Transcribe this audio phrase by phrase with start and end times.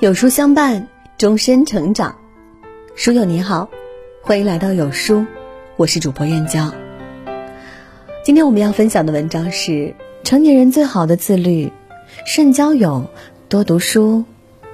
[0.00, 2.14] 有书相伴，终身成长。
[2.94, 3.68] 书友你好，
[4.22, 5.26] 欢迎来到有书，
[5.76, 6.72] 我是主播燕娇。
[8.22, 11.72] 今天我们要分享的文章是：成年人最好的自律，
[12.24, 13.10] 慎交友，
[13.48, 14.24] 多读书，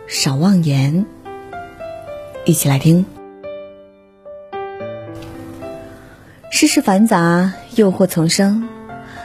[0.07, 1.07] 少妄言。
[2.45, 3.07] 一起来听。
[6.51, 8.69] 世事繁杂，诱惑丛生，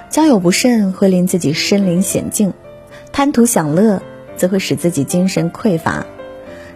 [0.09, 2.53] 交友不慎会令自己身临险境，
[3.11, 4.01] 贪图享乐。
[4.39, 6.05] 则会使自己精神匮乏，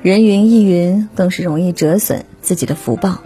[0.01, 3.19] 人云亦云，更是容易折损自己的福报。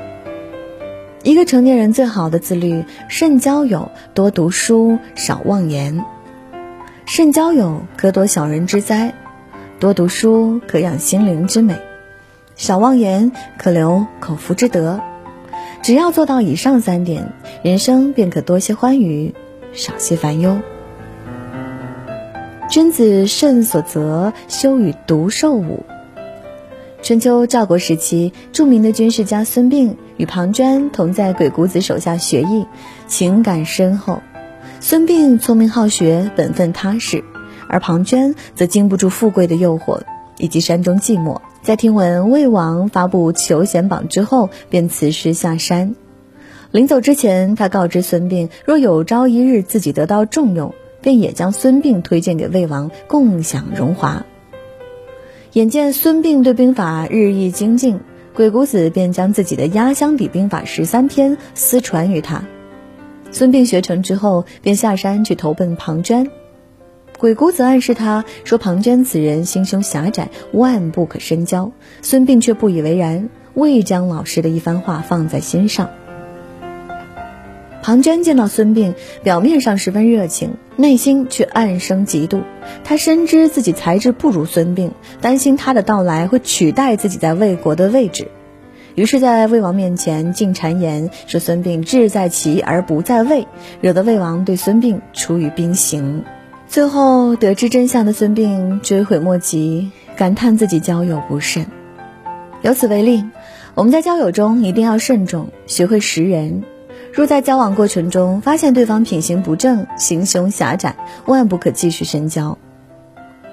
[1.23, 6.05] 一个成年人最好的自律，慎交友，多读书，少妄言。
[7.07, 9.11] 慎交友，可躲小人之灾；
[9.79, 11.73] 多读书，可养心灵之美；
[12.55, 15.01] 少妄言，可留口福之德。
[15.81, 19.33] 只要做到以上三点，人生便可多些欢愉，
[19.73, 20.59] 少些烦忧。
[22.69, 25.85] 君子慎所择，休与独兽舞。
[27.01, 32.65] 春秋赵国时期，著名的军事家孙膑与庞涓同在鬼谷子手下学艺，
[33.07, 34.21] 情感深厚。
[34.81, 37.23] 孙膑聪明好学，本分踏实，
[37.69, 40.01] 而庞涓则经不住富贵的诱惑
[40.37, 41.39] 以及山中寂寞。
[41.61, 45.95] 在听闻魏王发布求贤榜之后，便辞师下山。
[46.71, 50.75] 临走之前，他告知孙膑，若有朝一日自己得到重用。
[51.07, 54.25] 便也将孙膑推荐给魏王，共享荣华。
[55.53, 58.01] 眼见孙膑对兵法日益精进，
[58.33, 62.43] 鬼谷子便将自己的压箱底兵法十三篇私传于他。
[63.31, 66.29] 孙膑学成之后，便下山去投奔庞涓。
[67.17, 71.71] 鬼谷子暗示他说：“庞涓此人心胸狭窄，万不可深交。”
[72.03, 75.89] 孙膑却不以为然，未将老师的一番话放在心上。
[77.81, 82.43] 庞涓见到孙膑，表面上十分热情，内心却暗生嫉妒。
[82.83, 88.29] 他深知自己才智不如孙膑，担心他的到来会取代自己在魏国的位置，
[88.95, 93.47] 于是，在魏王面前进谗言，说孙膑志在齐而不在魏，
[93.81, 96.23] 惹得魏王对孙膑处以兵刑。
[96.67, 101.65] 最后得知真相的孙膑追悔莫及，感叹自己交友不慎。
[102.61, 103.23] 由此为例，
[103.75, 106.63] 我们在交友中一定要慎重，学会识人。
[107.17, 110.95] 若在交往过程中发现对方品行不正、心胸狭窄，
[111.25, 112.59] 万不可继续深交。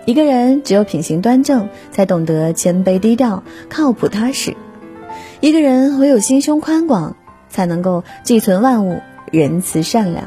[0.04, 4.52] 一个人只有品行端正，才懂得谦卑低调、靠谱踏实；
[5.40, 7.16] 一个人唯有心胸宽广，
[7.48, 9.00] 才能够寄存万物、
[9.32, 10.26] 仁慈善良。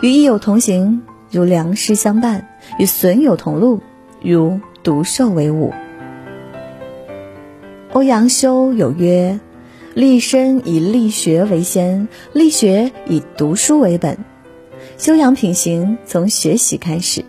[0.00, 2.42] 与益友同行，如良师相伴；
[2.78, 3.80] 与损友同路，
[4.22, 5.72] 如毒兽为伍。
[7.94, 9.40] 欧阳修有曰。
[9.94, 14.18] 立身以力学为先，力学以读书为本。
[14.98, 17.24] 修养品行从学习开始，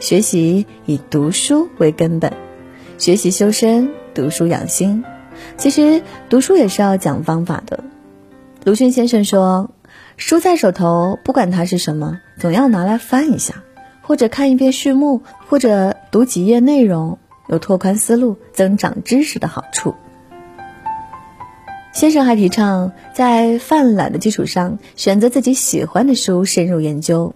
[0.00, 2.32] 学习以读书为根本，
[2.96, 5.04] 学习修身，读书养心。
[5.58, 7.84] 其实读书也是要讲方法的。
[8.64, 9.70] 鲁迅先生说
[10.16, 13.62] ：“书在手头，不管它是什么，总要拿来翻一下，
[14.00, 19.94] 或者看一遍序幕，或者读几页内容，有拓宽思路、增长知识的好处。”
[21.92, 27.34] 先生还提倡在泛览的基础上，选择自己喜欢的书深入研究。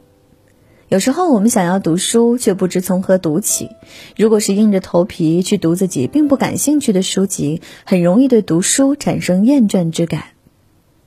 [0.88, 3.70] 有时候我们想要读书，却不知从何读起。
[4.16, 10.24] 如果是硬着头皮去读自己并不感兴趣的书籍，很容易对读书产生厌倦之感。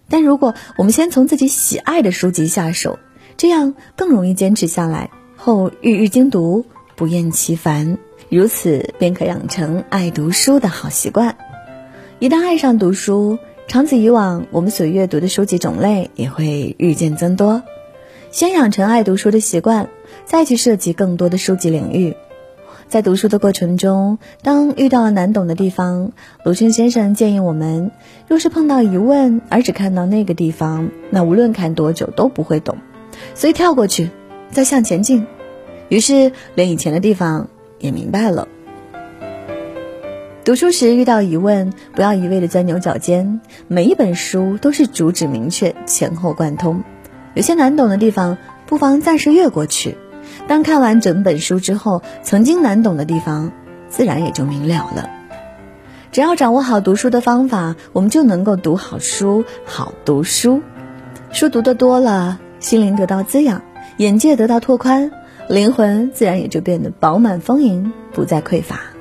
[0.09, 2.97] 但如果我们先从自己喜爱的书籍下手，
[3.37, 11.37] 这样更容易坚持下来，后日日精读，不厌其烦，如此便可养成爱读书的好习惯。
[12.25, 13.37] 一旦爱上读书，
[13.67, 17.61] 长此以往，我们所阅读的书籍种类也会日渐增多。
[18.31, 19.89] 先养成爱读书的习惯，
[20.25, 22.15] 再去涉及更多的书籍领域。
[22.87, 27.91] 在读书的过程中，当遇到了难懂的地方，鲁迅先生建议我们：
[28.27, 32.79] 若是碰到疑问而只看到那个地方，那无论看多久都不会懂，
[33.35, 34.09] 所以跳过去，
[34.49, 35.27] 再向前进。
[35.89, 38.47] 于是，连以前的地方也明白了。
[40.45, 43.41] 读书时遇到疑问，不要一味的钻牛角尖。
[43.67, 46.83] 每一本书都是主旨明确、前后贯通。
[47.33, 48.37] 有些难懂的地方，
[48.67, 49.97] 不妨暂时越过去。
[50.47, 53.53] 当看完整本书之后，曾经难懂的地方，
[53.89, 55.09] 自然也就明了了。
[56.11, 60.61] 只要掌握好读书的方法，我们就能够读好书、好读书。
[61.31, 63.63] 书读得多了，心灵得到滋养，
[63.97, 65.11] 眼界得到拓宽，
[65.49, 68.94] 灵魂自然也就变得饱满丰盈，不再匮乏。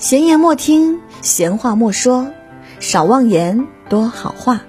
[0.00, 2.32] 闲言莫听，闲话莫说，
[2.78, 4.62] 少妄言，多好话。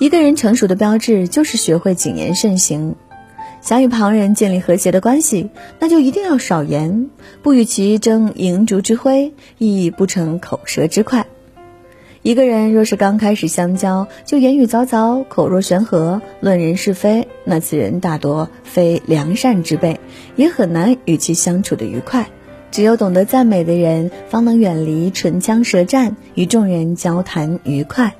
[0.00, 2.96] 一个人成熟的标志就是学会谨言慎行。
[3.60, 7.10] 想与旁人建立和谐的关系，那就一定要少言，
[7.42, 11.26] 不与其争银烛之辉，亦不成口舌之快。
[12.22, 20.00] 一个人若是刚开始相交就言语凿凿、口若悬河、论人是非，那此人大多非良善之辈，
[20.34, 22.26] 也很难与其相处的愉快。
[22.74, 28.16] 只有懂得赞美的人，方能远离唇枪舌战，与众人交谈愉快。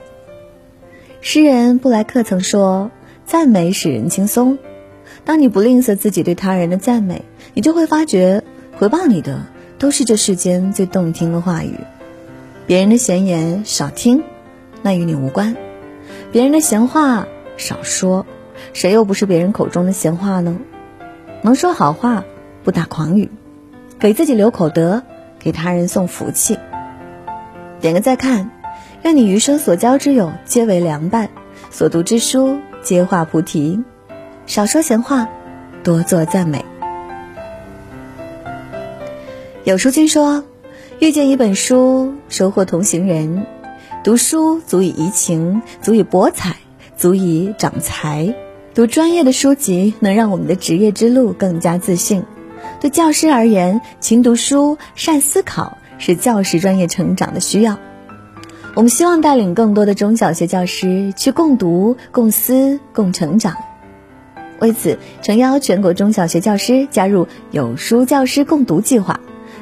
[1.20, 2.92] 诗人布莱克曾说
[3.26, 4.58] ：“赞美使人轻松。
[5.24, 7.22] 当你不吝啬自己对他人的赞美，
[7.52, 8.44] 你就会发觉，
[8.78, 9.42] 回报你的
[9.80, 11.74] 都是这世间最动听的话语。”
[12.68, 14.22] 别人的闲言少听，
[14.82, 15.56] 那与你无关；
[16.30, 18.24] 别人的闲话少说，
[18.72, 20.60] 谁又不是别人口中的闲话呢？
[21.42, 22.24] 能说好话，
[22.62, 23.32] 不打诳语，
[23.98, 25.02] 给自己留口德，
[25.38, 26.58] 给他人送福气。
[27.80, 28.50] 点个再看，
[29.02, 31.30] 愿你余生所交之友皆为良伴，
[31.70, 33.82] 所读之书皆化菩提。
[34.46, 35.28] 少说闲话，
[35.82, 36.64] 多做赞美。
[39.64, 40.44] 有书君说。
[41.00, 43.46] 遇见一本书，收获同行人。
[44.04, 46.56] 读书足以怡情，足以博采，
[46.96, 48.32] 足以长才。
[48.74, 52.24] 读专业的书籍，能让我们的职业之路更加自信。
[52.80, 57.78] 对教师而言，勤读书、善思考是教师专业成长的需要。
[58.74, 63.56] 我们希望带领更多的中小学教师去共读、共思、共成长。
[64.60, 69.20] 为此，诚邀全国中小学教师加入有书教师共读计划。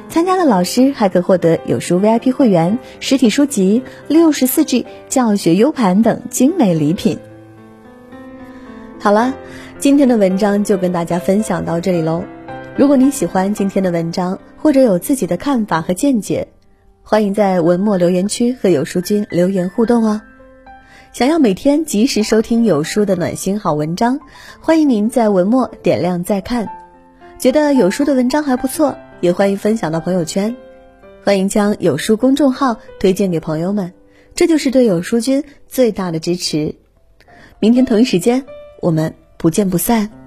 [0.09, 7.17] 参加的老师还可获得有书 VIP 会员、实体书籍、六十四 G 教学 U 盘等精美礼品。
[8.99, 9.33] 好了，
[9.79, 12.23] 今天的文章就跟大家分享到这里喽。
[12.75, 16.47] 如果您喜欢今天的文章，或者有自己的看法和见解，
[17.03, 20.19] 欢迎在文末留言区和有书君留言互动哦。
[21.11, 24.19] 想要每天及时收听有书的暖心好文章，
[24.59, 26.67] 欢迎您在文末点亮再看。
[27.37, 28.97] 觉得有书的文章还不错。
[29.21, 30.53] 也欢迎分享到朋友圈，
[31.23, 33.93] 欢迎将有书公众号推荐给朋友们，
[34.33, 36.75] 这就是对有书君最大的支持。
[37.59, 38.43] 明天同一时间，
[38.81, 40.22] 我们不见不散。